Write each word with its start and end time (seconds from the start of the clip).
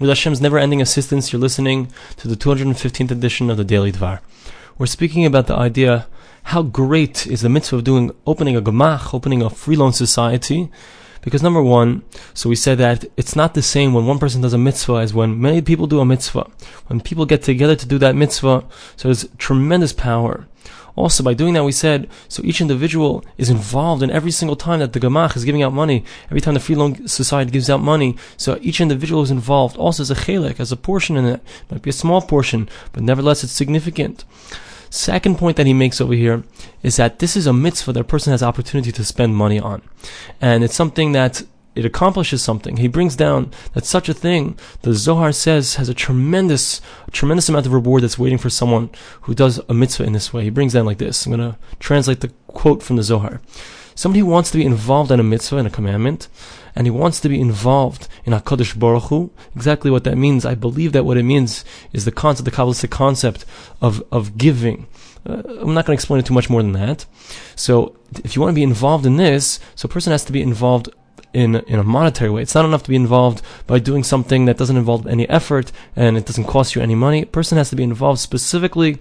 With 0.00 0.08
Hashem's 0.08 0.40
never-ending 0.40 0.80
assistance, 0.80 1.30
you're 1.30 1.42
listening 1.42 1.92
to 2.16 2.26
the 2.26 2.34
215th 2.34 3.10
edition 3.10 3.50
of 3.50 3.58
the 3.58 3.64
Daily 3.64 3.92
Dvar. 3.92 4.20
We're 4.78 4.86
speaking 4.86 5.26
about 5.26 5.46
the 5.46 5.54
idea 5.54 6.06
how 6.44 6.62
great 6.62 7.26
is 7.26 7.42
the 7.42 7.50
mitzvah 7.50 7.76
of 7.76 7.84
doing 7.84 8.10
opening 8.26 8.56
a 8.56 8.62
gemach, 8.62 9.12
opening 9.12 9.42
a 9.42 9.50
free 9.50 9.76
loan 9.76 9.92
society. 9.92 10.70
Because 11.20 11.42
number 11.42 11.60
one, 11.60 12.00
so 12.32 12.48
we 12.48 12.56
said 12.56 12.78
that 12.78 13.04
it's 13.18 13.36
not 13.36 13.52
the 13.52 13.60
same 13.60 13.92
when 13.92 14.06
one 14.06 14.18
person 14.18 14.40
does 14.40 14.54
a 14.54 14.58
mitzvah 14.58 14.94
as 14.94 15.12
when 15.12 15.38
many 15.38 15.60
people 15.60 15.86
do 15.86 16.00
a 16.00 16.06
mitzvah. 16.06 16.50
When 16.86 17.02
people 17.02 17.26
get 17.26 17.42
together 17.42 17.76
to 17.76 17.86
do 17.86 17.98
that 17.98 18.16
mitzvah, 18.16 18.64
so 18.96 19.08
there's 19.08 19.28
tremendous 19.36 19.92
power. 19.92 20.48
Also, 21.00 21.22
by 21.22 21.32
doing 21.32 21.54
that, 21.54 21.64
we 21.64 21.72
said, 21.72 22.10
so 22.28 22.42
each 22.44 22.60
individual 22.60 23.24
is 23.38 23.48
involved 23.48 24.02
in 24.02 24.10
every 24.10 24.30
single 24.30 24.54
time 24.54 24.80
that 24.80 24.92
the 24.92 25.00
Gemach 25.00 25.34
is 25.34 25.46
giving 25.46 25.62
out 25.62 25.72
money, 25.72 26.04
every 26.26 26.42
time 26.42 26.52
the 26.52 26.60
Free 26.60 26.74
Loan 26.74 27.08
Society 27.08 27.50
gives 27.50 27.70
out 27.70 27.80
money, 27.80 28.16
so 28.36 28.58
each 28.60 28.82
individual 28.82 29.22
is 29.22 29.30
involved, 29.30 29.78
also 29.78 30.02
as 30.02 30.10
a 30.10 30.14
chelek, 30.14 30.60
as 30.60 30.72
a 30.72 30.76
portion 30.76 31.16
in 31.16 31.24
it. 31.24 31.40
it 31.40 31.70
might 31.70 31.80
be 31.80 31.88
a 31.88 31.94
small 31.94 32.20
portion, 32.20 32.68
but 32.92 33.02
nevertheless 33.02 33.42
it's 33.42 33.54
significant. 33.54 34.26
Second 34.90 35.38
point 35.38 35.56
that 35.56 35.66
he 35.66 35.72
makes 35.72 36.02
over 36.02 36.12
here 36.12 36.44
is 36.82 36.96
that 36.96 37.18
this 37.18 37.34
is 37.34 37.46
a 37.46 37.52
mitzvah 37.54 37.94
that 37.94 38.00
a 38.00 38.04
person 38.04 38.32
has 38.32 38.42
opportunity 38.42 38.92
to 38.92 39.02
spend 39.02 39.34
money 39.34 39.58
on. 39.58 39.80
And 40.38 40.62
it's 40.62 40.74
something 40.74 41.12
that 41.12 41.44
it 41.80 41.86
accomplishes 41.86 42.42
something. 42.42 42.76
He 42.76 42.88
brings 42.88 43.16
down 43.16 43.52
that 43.72 43.86
such 43.86 44.10
a 44.10 44.12
thing, 44.12 44.58
the 44.82 44.92
Zohar 44.92 45.32
says, 45.32 45.76
has 45.76 45.88
a 45.88 45.94
tremendous, 45.94 46.82
tremendous 47.10 47.48
amount 47.48 47.64
of 47.64 47.72
reward 47.72 48.02
that's 48.02 48.18
waiting 48.18 48.36
for 48.36 48.50
someone 48.50 48.90
who 49.22 49.34
does 49.34 49.62
a 49.66 49.72
mitzvah 49.72 50.04
in 50.04 50.12
this 50.12 50.30
way. 50.30 50.44
He 50.44 50.50
brings 50.50 50.74
down 50.74 50.84
like 50.84 50.98
this. 50.98 51.24
I'm 51.24 51.34
going 51.34 51.52
to 51.52 51.58
translate 51.78 52.20
the 52.20 52.32
quote 52.48 52.82
from 52.82 52.96
the 52.96 53.02
Zohar. 53.02 53.40
Somebody 53.94 54.20
who 54.20 54.26
wants 54.26 54.50
to 54.50 54.58
be 54.58 54.66
involved 54.66 55.10
in 55.10 55.20
a 55.20 55.22
mitzvah 55.22 55.56
and 55.56 55.68
a 55.68 55.70
commandment, 55.70 56.28
and 56.74 56.86
he 56.86 56.90
wants 56.90 57.18
to 57.20 57.30
be 57.30 57.40
involved 57.40 58.08
in 58.26 58.34
HaKadosh 58.34 58.78
Baruch 58.78 59.04
Hu, 59.04 59.30
exactly 59.56 59.90
what 59.90 60.04
that 60.04 60.18
means, 60.18 60.44
I 60.44 60.54
believe 60.54 60.92
that 60.92 61.06
what 61.06 61.16
it 61.16 61.22
means 61.22 61.64
is 61.94 62.04
the 62.04 62.12
concept, 62.12 62.44
the 62.44 62.54
Kabbalistic 62.54 62.90
concept 62.90 63.46
of, 63.80 64.02
of 64.12 64.36
giving. 64.36 64.86
Uh, 65.26 65.42
I'm 65.60 65.72
not 65.72 65.86
going 65.86 65.96
to 65.96 66.00
explain 66.00 66.20
it 66.20 66.26
too 66.26 66.34
much 66.34 66.50
more 66.50 66.62
than 66.62 66.72
that. 66.72 67.06
So, 67.56 67.96
if 68.22 68.36
you 68.36 68.42
want 68.42 68.52
to 68.52 68.54
be 68.54 68.62
involved 68.62 69.06
in 69.06 69.16
this, 69.16 69.60
so 69.74 69.86
a 69.86 69.88
person 69.88 70.10
has 70.10 70.26
to 70.26 70.32
be 70.32 70.42
involved 70.42 70.90
in 71.32 71.56
in 71.56 71.78
a 71.78 71.84
monetary 71.84 72.30
way. 72.30 72.42
It's 72.42 72.54
not 72.54 72.64
enough 72.64 72.82
to 72.84 72.90
be 72.90 72.96
involved 72.96 73.42
by 73.66 73.78
doing 73.78 74.04
something 74.04 74.44
that 74.46 74.58
doesn't 74.58 74.76
involve 74.76 75.06
any 75.06 75.28
effort 75.28 75.72
and 75.96 76.16
it 76.16 76.26
doesn't 76.26 76.44
cost 76.44 76.74
you 76.74 76.82
any 76.82 76.94
money. 76.94 77.22
A 77.22 77.26
person 77.26 77.58
has 77.58 77.70
to 77.70 77.76
be 77.76 77.82
involved 77.82 78.20
specifically 78.20 78.98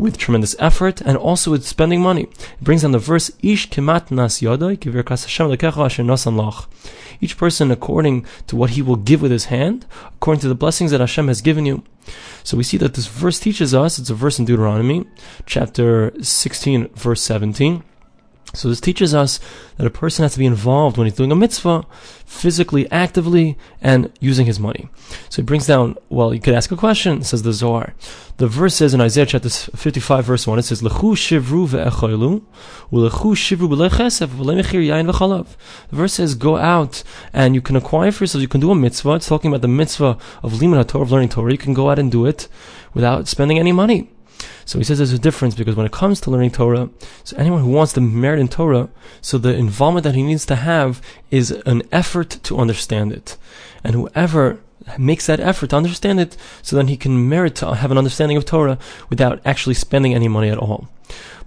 with 0.00 0.16
tremendous 0.16 0.56
effort 0.58 1.00
and 1.02 1.16
also 1.16 1.50
with 1.50 1.66
spending 1.66 2.00
money. 2.00 2.22
It 2.22 2.60
brings 2.62 2.82
down 2.82 2.92
the 2.92 2.98
verse 2.98 3.30
Ish 3.42 3.68
kemat 3.70 4.10
nas 4.10 4.42
Each 7.20 7.36
person 7.36 7.70
according 7.70 8.26
to 8.46 8.56
what 8.56 8.70
he 8.70 8.82
will 8.82 8.96
give 8.96 9.22
with 9.22 9.30
his 9.30 9.44
hand, 9.46 9.86
according 10.08 10.40
to 10.40 10.48
the 10.48 10.54
blessings 10.54 10.90
that 10.90 11.00
Hashem 11.00 11.28
has 11.28 11.42
given 11.42 11.66
you. 11.66 11.82
So 12.42 12.56
we 12.56 12.64
see 12.64 12.78
that 12.78 12.94
this 12.94 13.06
verse 13.06 13.38
teaches 13.38 13.74
us, 13.74 13.98
it's 13.98 14.10
a 14.10 14.14
verse 14.14 14.38
in 14.38 14.46
Deuteronomy, 14.46 15.04
chapter 15.44 16.12
16, 16.22 16.88
verse 16.94 17.22
17. 17.22 17.84
So 18.52 18.68
this 18.68 18.80
teaches 18.80 19.14
us 19.14 19.38
that 19.76 19.86
a 19.86 19.90
person 19.90 20.24
has 20.24 20.32
to 20.32 20.38
be 20.40 20.46
involved 20.46 20.96
when 20.96 21.06
he's 21.06 21.14
doing 21.14 21.30
a 21.30 21.36
mitzvah, 21.36 21.86
physically, 22.26 22.90
actively, 22.90 23.56
and 23.80 24.12
using 24.18 24.44
his 24.44 24.58
money. 24.58 24.88
So 25.28 25.42
he 25.42 25.46
brings 25.46 25.68
down, 25.68 25.96
well, 26.08 26.34
you 26.34 26.40
could 26.40 26.54
ask 26.54 26.72
a 26.72 26.76
question, 26.76 27.22
says 27.22 27.42
the 27.42 27.52
Zohar. 27.52 27.94
The 28.38 28.48
verse 28.48 28.74
says 28.74 28.92
in 28.92 29.00
Isaiah 29.00 29.26
chapter 29.26 29.48
55 29.48 30.24
verse 30.24 30.46
1, 30.48 30.58
it 30.58 30.62
says, 30.62 30.82
Lechu 30.82 31.14
shivru 31.14 31.68
ve'echoilu, 31.68 32.42
u'lechu 32.90 33.36
shivru 33.36 33.68
b'lechesef, 33.68 34.26
v'lemechir 34.26 34.84
yain 34.84 35.08
v'chalav. 35.12 35.56
The 35.90 35.96
verse 35.96 36.14
says, 36.14 36.34
go 36.34 36.56
out 36.56 37.04
and 37.32 37.54
you 37.54 37.60
can 37.60 37.76
acquire 37.76 38.10
for 38.10 38.24
yourself, 38.24 38.42
you 38.42 38.48
can 38.48 38.60
do 38.60 38.72
a 38.72 38.74
mitzvah. 38.74 39.14
It's 39.14 39.28
talking 39.28 39.52
about 39.52 39.62
the 39.62 39.68
mitzvah 39.68 40.18
of 40.42 40.54
limud 40.54 40.88
Torah, 40.88 41.04
of 41.04 41.12
learning 41.12 41.28
Torah. 41.28 41.52
You 41.52 41.58
can 41.58 41.74
go 41.74 41.88
out 41.88 42.00
and 42.00 42.10
do 42.10 42.26
it 42.26 42.48
without 42.94 43.28
spending 43.28 43.60
any 43.60 43.70
money. 43.70 44.10
So 44.70 44.78
he 44.78 44.84
says 44.84 44.98
there's 44.98 45.12
a 45.12 45.18
difference 45.18 45.56
because 45.56 45.74
when 45.74 45.84
it 45.84 45.90
comes 45.90 46.20
to 46.20 46.30
learning 46.30 46.52
Torah, 46.52 46.90
so 47.24 47.36
anyone 47.36 47.62
who 47.62 47.72
wants 47.72 47.92
to 47.94 48.00
merit 48.00 48.38
in 48.38 48.46
Torah, 48.46 48.88
so 49.20 49.36
the 49.36 49.52
involvement 49.52 50.04
that 50.04 50.14
he 50.14 50.22
needs 50.22 50.46
to 50.46 50.54
have 50.54 51.02
is 51.28 51.50
an 51.66 51.82
effort 51.90 52.38
to 52.44 52.56
understand 52.56 53.12
it. 53.12 53.36
And 53.82 53.96
whoever 53.96 54.60
makes 54.98 55.26
that 55.26 55.40
effort 55.40 55.70
to 55.70 55.76
understand 55.76 56.20
it, 56.20 56.36
so 56.62 56.76
then 56.76 56.88
he 56.88 56.96
can 56.96 57.28
merit 57.28 57.56
to 57.56 57.74
have 57.74 57.90
an 57.90 57.98
understanding 57.98 58.36
of 58.36 58.44
Torah 58.44 58.78
without 59.08 59.40
actually 59.44 59.74
spending 59.74 60.14
any 60.14 60.28
money 60.28 60.48
at 60.48 60.58
all. 60.58 60.88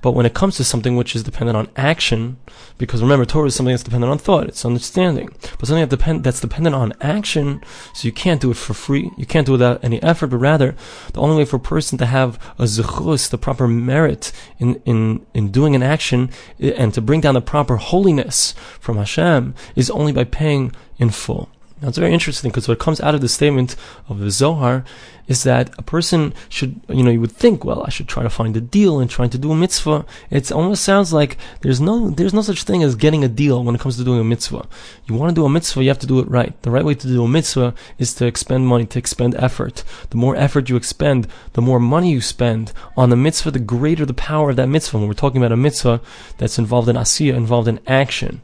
But 0.03 0.11
when 0.11 0.25
it 0.25 0.33
comes 0.33 0.57
to 0.57 0.66
something 0.66 0.97
which 0.97 1.16
is 1.16 1.23
dependent 1.23 1.55
on 1.55 1.69
action, 1.77 2.35
because 2.77 3.01
remember, 3.01 3.23
Torah 3.23 3.47
is 3.47 3.55
something 3.55 3.71
that's 3.71 3.83
dependent 3.83 4.11
on 4.11 4.17
thought, 4.17 4.47
it's 4.47 4.66
understanding. 4.66 5.29
But 5.57 5.67
something 5.67 5.79
that 5.79 5.89
depend, 5.89 6.25
that's 6.25 6.41
dependent 6.41 6.75
on 6.75 6.91
action, 6.99 7.61
so 7.94 8.05
you 8.05 8.11
can't 8.11 8.41
do 8.41 8.51
it 8.51 8.57
for 8.57 8.73
free, 8.73 9.11
you 9.17 9.25
can't 9.25 9.45
do 9.45 9.53
it 9.53 9.59
without 9.59 9.81
any 9.81 10.03
effort, 10.03 10.27
but 10.27 10.39
rather, 10.39 10.75
the 11.13 11.21
only 11.21 11.38
way 11.38 11.45
for 11.45 11.55
a 11.55 11.61
person 11.61 11.97
to 12.00 12.05
have 12.05 12.35
a 12.59 12.63
zechus, 12.63 13.29
the 13.29 13.38
proper 13.38 13.65
merit 13.65 14.33
in, 14.59 14.75
in, 14.83 15.25
in 15.33 15.51
doing 15.51 15.73
an 15.73 15.83
action, 15.83 16.29
and 16.59 16.94
to 16.94 17.00
bring 17.00 17.21
down 17.21 17.35
the 17.35 17.41
proper 17.41 17.77
holiness 17.77 18.53
from 18.81 18.97
Hashem, 18.97 19.55
is 19.77 19.89
only 19.89 20.11
by 20.11 20.25
paying 20.25 20.73
in 20.97 21.11
full. 21.11 21.50
Now 21.81 21.89
it's 21.89 21.97
very 21.97 22.13
interesting 22.13 22.51
because 22.51 22.67
what 22.67 22.79
comes 22.79 23.01
out 23.01 23.16
of 23.16 23.22
the 23.22 23.29
statement 23.29 23.75
of 24.07 24.19
the 24.19 24.31
Zohar 24.31 24.85
is 25.28 25.44
that 25.44 25.73
a 25.78 25.81
person 25.81 26.34
should, 26.50 26.81
you 26.89 27.03
know, 27.03 27.11
you 27.11 27.22
would 27.22 27.31
think, 27.31 27.63
well, 27.63 27.84
I 27.84 27.89
should 27.89 28.07
try 28.07 28.23
to 28.23 28.29
find 28.29 28.56
a 28.57 28.61
deal 28.61 29.00
and 29.00 29.09
trying 29.09 29.29
to 29.29 29.38
do 29.38 29.51
a 29.51 29.56
mitzvah. 29.56 30.06
It 30.29 30.51
almost 30.51 30.83
sounds 30.83 31.13
like 31.13 31.38
there's 31.62 31.79
no, 31.79 32.09
there's 32.09 32.33
no 32.33 32.41
such 32.41 32.63
thing 32.63 32.83
as 32.83 32.95
getting 32.95 33.23
a 33.23 33.29
deal 33.29 33.63
when 33.63 33.75
it 33.75 33.81
comes 33.81 33.97
to 33.97 34.03
doing 34.03 34.19
a 34.19 34.23
mitzvah. 34.23 34.67
You 35.06 35.16
want 35.16 35.29
to 35.29 35.35
do 35.35 35.45
a 35.45 35.50
mitzvah, 35.50 35.83
you 35.83 35.89
have 35.89 36.00
to 36.00 36.07
do 36.07 36.19
it 36.19 36.29
right. 36.29 36.59
The 36.62 36.72
right 36.72 36.83
way 36.83 36.95
to 36.95 37.07
do 37.07 37.23
a 37.23 37.28
mitzvah 37.28 37.73
is 37.97 38.13
to 38.16 38.25
expend 38.25 38.67
money, 38.67 38.85
to 38.85 39.00
expend 39.00 39.35
effort. 39.35 39.83
The 40.09 40.17
more 40.17 40.35
effort 40.35 40.69
you 40.69 40.75
expend, 40.75 41.28
the 41.53 41.62
more 41.62 41.79
money 41.79 42.12
you 42.12 42.22
spend 42.22 42.73
on 42.97 43.09
the 43.09 43.16
mitzvah, 43.16 43.51
the 43.51 43.59
greater 43.59 44.06
the 44.06 44.13
power 44.13 44.50
of 44.50 44.57
that 44.57 44.67
mitzvah. 44.67 44.97
When 44.97 45.07
we're 45.07 45.13
talking 45.13 45.41
about 45.41 45.53
a 45.53 45.57
mitzvah 45.57 46.01
that's 46.38 46.59
involved 46.59 46.89
in 46.89 46.97
asiyah, 46.97 47.33
involved 47.33 47.67
in 47.67 47.79
action. 47.88 48.41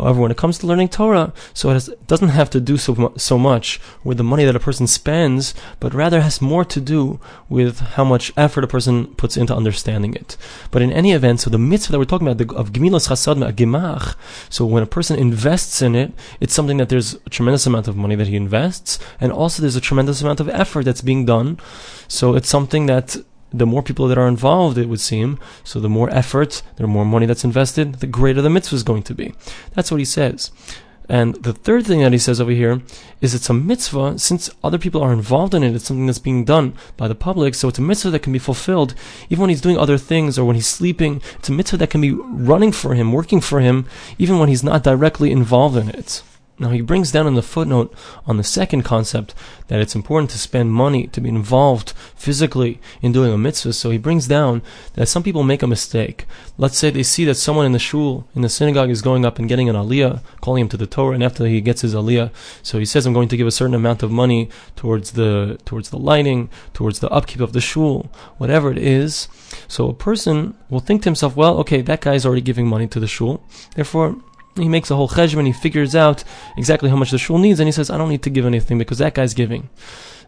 However, 0.00 0.20
when 0.22 0.30
it 0.30 0.36
comes 0.36 0.58
to 0.58 0.66
learning 0.66 0.88
Torah, 0.88 1.32
so 1.52 1.70
it, 1.70 1.74
has, 1.74 1.90
doesn't 2.06 2.28
have 2.28 2.48
to 2.50 2.60
do 2.60 2.76
so, 2.76 3.12
so 3.16 3.38
much 3.38 3.80
with 4.02 4.16
the 4.16 4.24
money 4.24 4.44
that 4.44 4.56
a 4.56 4.60
person 4.60 4.86
spends, 4.86 5.54
but 5.78 5.92
rather 5.92 6.22
has 6.22 6.40
more 6.40 6.64
to 6.64 6.80
do 6.80 7.20
with 7.48 7.80
how 7.80 8.04
much 8.04 8.32
effort 8.36 8.64
a 8.64 8.66
person 8.66 9.06
puts 9.14 9.36
into 9.36 9.54
understanding 9.54 10.14
it. 10.14 10.36
But 10.70 10.82
in 10.82 10.90
any 10.90 11.12
event, 11.12 11.40
so 11.40 11.50
the 11.50 11.58
mitzvah 11.58 11.92
that 11.92 11.98
we're 11.98 12.04
talking 12.06 12.26
about 12.26 12.38
the, 12.38 12.54
of 12.54 12.72
gemilas 12.72 13.08
chasad 13.08 13.36
gemach, 13.52 14.16
so 14.48 14.64
when 14.64 14.82
a 14.82 14.86
person 14.86 15.18
invests 15.18 15.82
in 15.82 15.94
it, 15.94 16.12
it's 16.40 16.54
something 16.54 16.78
that 16.78 16.88
there's 16.88 17.14
a 17.26 17.30
tremendous 17.30 17.66
amount 17.66 17.86
of 17.86 17.96
money 17.96 18.14
that 18.14 18.28
he 18.28 18.36
invests, 18.36 18.98
and 19.20 19.30
also 19.32 19.60
there's 19.60 19.76
a 19.76 19.80
tremendous 19.80 20.22
amount 20.22 20.40
of 20.40 20.48
effort 20.48 20.84
that's 20.86 21.02
being 21.02 21.26
done. 21.26 21.58
So 22.08 22.34
it's 22.34 22.48
something 22.48 22.86
that 22.86 23.16
the 23.52 23.66
more 23.66 23.82
people 23.82 24.08
that 24.08 24.18
are 24.18 24.28
involved, 24.28 24.78
it 24.78 24.88
would 24.88 25.00
seem, 25.00 25.38
so 25.64 25.80
the 25.80 25.88
more 25.88 26.10
effort, 26.10 26.62
the 26.76 26.86
more 26.86 27.04
money 27.04 27.26
that's 27.26 27.44
invested, 27.44 27.96
the 27.96 28.06
greater 28.06 28.42
the 28.42 28.50
mitzvah 28.50 28.76
is 28.76 28.82
going 28.82 29.02
to 29.04 29.14
be. 29.14 29.34
That's 29.74 29.90
what 29.90 30.00
he 30.00 30.04
says. 30.04 30.50
And 31.08 31.34
the 31.42 31.52
third 31.52 31.86
thing 31.86 32.02
that 32.02 32.12
he 32.12 32.18
says 32.18 32.40
over 32.40 32.52
here 32.52 32.82
is 33.20 33.34
it's 33.34 33.50
a 33.50 33.52
mitzvah, 33.52 34.16
since 34.20 34.48
other 34.62 34.78
people 34.78 35.02
are 35.02 35.12
involved 35.12 35.54
in 35.54 35.64
it, 35.64 35.74
it's 35.74 35.86
something 35.86 36.06
that's 36.06 36.20
being 36.20 36.44
done 36.44 36.74
by 36.96 37.08
the 37.08 37.16
public, 37.16 37.56
so 37.56 37.66
it's 37.66 37.80
a 37.80 37.82
mitzvah 37.82 38.10
that 38.10 38.22
can 38.22 38.32
be 38.32 38.38
fulfilled 38.38 38.94
even 39.28 39.40
when 39.40 39.50
he's 39.50 39.60
doing 39.60 39.76
other 39.76 39.98
things 39.98 40.38
or 40.38 40.44
when 40.44 40.54
he's 40.54 40.68
sleeping. 40.68 41.20
It's 41.40 41.48
a 41.48 41.52
mitzvah 41.52 41.78
that 41.78 41.90
can 41.90 42.00
be 42.00 42.12
running 42.12 42.70
for 42.70 42.94
him, 42.94 43.12
working 43.12 43.40
for 43.40 43.58
him, 43.58 43.86
even 44.18 44.38
when 44.38 44.48
he's 44.48 44.62
not 44.62 44.84
directly 44.84 45.32
involved 45.32 45.76
in 45.76 45.88
it. 45.88 46.22
Now 46.60 46.68
he 46.68 46.82
brings 46.82 47.10
down 47.10 47.26
in 47.26 47.36
the 47.36 47.42
footnote 47.42 47.92
on 48.26 48.36
the 48.36 48.44
second 48.44 48.82
concept 48.82 49.34
that 49.68 49.80
it's 49.80 49.94
important 49.94 50.28
to 50.30 50.38
spend 50.38 50.72
money 50.72 51.06
to 51.06 51.20
be 51.20 51.30
involved 51.30 51.94
physically 52.14 52.78
in 53.00 53.12
doing 53.12 53.32
a 53.32 53.38
mitzvah. 53.38 53.72
So 53.72 53.88
he 53.88 53.96
brings 53.96 54.28
down 54.28 54.60
that 54.92 55.08
some 55.08 55.22
people 55.22 55.42
make 55.42 55.62
a 55.62 55.66
mistake. 55.66 56.26
Let's 56.58 56.76
say 56.76 56.90
they 56.90 57.02
see 57.02 57.24
that 57.24 57.36
someone 57.36 57.64
in 57.64 57.72
the 57.72 57.78
shul, 57.78 58.28
in 58.34 58.42
the 58.42 58.50
synagogue, 58.50 58.90
is 58.90 59.00
going 59.00 59.24
up 59.24 59.38
and 59.38 59.48
getting 59.48 59.70
an 59.70 59.74
aliyah, 59.74 60.20
calling 60.42 60.60
him 60.60 60.68
to 60.68 60.76
the 60.76 60.86
Torah, 60.86 61.14
and 61.14 61.24
after 61.24 61.46
he 61.46 61.62
gets 61.62 61.80
his 61.80 61.94
aliyah, 61.94 62.30
so 62.62 62.78
he 62.78 62.84
says, 62.84 63.06
"I'm 63.06 63.14
going 63.14 63.28
to 63.28 63.38
give 63.38 63.46
a 63.46 63.50
certain 63.50 63.74
amount 63.74 64.02
of 64.02 64.10
money 64.10 64.50
towards 64.76 65.12
the 65.12 65.58
towards 65.64 65.88
the 65.88 65.98
lighting, 65.98 66.50
towards 66.74 66.98
the 66.98 67.08
upkeep 67.08 67.40
of 67.40 67.54
the 67.54 67.62
shul, 67.62 68.10
whatever 68.36 68.70
it 68.70 68.78
is." 68.78 69.28
So 69.66 69.88
a 69.88 69.94
person 69.94 70.54
will 70.68 70.80
think 70.80 71.02
to 71.02 71.08
himself, 71.08 71.36
"Well, 71.36 71.56
okay, 71.60 71.80
that 71.80 72.02
guy 72.02 72.14
is 72.14 72.26
already 72.26 72.42
giving 72.42 72.66
money 72.66 72.86
to 72.88 73.00
the 73.00 73.08
shul, 73.08 73.40
therefore." 73.76 74.16
He 74.56 74.68
makes 74.68 74.90
a 74.90 74.96
whole 74.96 75.08
cheshbon, 75.08 75.46
he 75.46 75.52
figures 75.52 75.94
out 75.94 76.24
exactly 76.56 76.90
how 76.90 76.96
much 76.96 77.10
the 77.10 77.18
shul 77.18 77.38
needs, 77.38 77.60
and 77.60 77.68
he 77.68 77.72
says, 77.72 77.88
I 77.88 77.98
don't 77.98 78.08
need 78.08 78.22
to 78.24 78.30
give 78.30 78.46
anything 78.46 78.78
because 78.78 78.98
that 78.98 79.14
guy's 79.14 79.32
giving. 79.32 79.68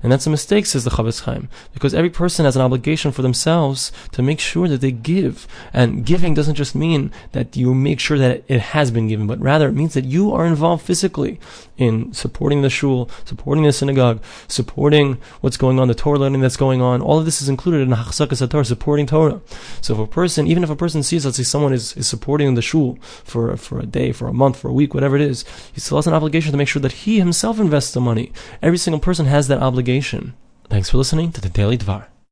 And 0.02 0.10
that's 0.10 0.26
a 0.26 0.30
mistake, 0.30 0.66
says 0.66 0.84
the 0.84 0.90
Chofetz 0.90 1.22
Chaim, 1.22 1.48
because 1.72 1.94
every 1.94 2.10
person 2.10 2.44
has 2.44 2.56
an 2.56 2.62
obligation 2.62 3.12
for 3.12 3.22
themselves 3.22 3.92
to 4.12 4.22
make 4.22 4.40
sure 4.40 4.66
that 4.66 4.80
they 4.80 4.90
give. 4.90 5.46
And 5.72 6.04
giving 6.04 6.34
doesn't 6.34 6.56
just 6.56 6.74
mean 6.74 7.12
that 7.32 7.56
you 7.56 7.72
make 7.72 8.00
sure 8.00 8.18
that 8.18 8.42
it 8.48 8.60
has 8.60 8.90
been 8.90 9.08
given, 9.08 9.26
but 9.26 9.40
rather 9.40 9.68
it 9.68 9.74
means 9.74 9.94
that 9.94 10.04
you 10.04 10.32
are 10.32 10.44
involved 10.44 10.84
physically 10.84 11.38
in 11.78 12.12
supporting 12.12 12.62
the 12.62 12.70
shul, 12.70 13.08
supporting 13.24 13.64
the 13.64 13.72
synagogue, 13.72 14.22
supporting 14.48 15.18
what's 15.40 15.56
going 15.56 15.78
on, 15.78 15.88
the 15.88 15.94
Torah 15.94 16.18
learning 16.18 16.40
that's 16.40 16.56
going 16.56 16.82
on. 16.82 17.00
All 17.00 17.18
of 17.18 17.24
this 17.24 17.40
is 17.40 17.48
included 17.48 17.82
in 17.82 17.90
Hachzakas 17.90 18.48
Torah, 18.50 18.64
supporting 18.64 19.06
Torah. 19.06 19.40
So 19.80 19.94
if 19.94 20.00
a 20.00 20.06
person, 20.06 20.46
even 20.46 20.64
if 20.64 20.70
a 20.70 20.76
person 20.76 21.02
sees, 21.02 21.24
let's 21.24 21.36
say 21.36 21.42
someone 21.44 21.72
is, 21.72 21.96
is 21.96 22.08
supporting 22.08 22.54
the 22.54 22.62
shul 22.62 22.98
for, 23.24 23.56
for 23.56 23.78
a 23.78 23.86
day, 23.86 24.12
for 24.12 24.26
a 24.26 24.32
month, 24.32 24.58
for 24.58 24.68
a 24.68 24.72
week, 24.72 24.94
whatever 24.94 25.16
it 25.16 25.22
is, 25.22 25.44
he 25.72 25.80
still 25.80 25.98
has 25.98 26.06
an 26.06 26.14
obligation 26.14 26.52
to 26.52 26.58
make 26.58 26.68
sure 26.68 26.82
that 26.82 26.92
he 26.92 27.18
himself 27.18 27.58
invests 27.60 27.92
the 27.92 28.00
money. 28.00 28.32
Every 28.60 28.78
single 28.78 29.00
person 29.00 29.26
has 29.26 29.48
that 29.48 29.62
obligation. 29.62 29.91
Thanks 30.68 30.90
for 30.90 30.98
listening 30.98 31.32
to 31.32 31.40
the 31.40 31.48
Daily 31.48 31.76
Dvar. 31.76 32.11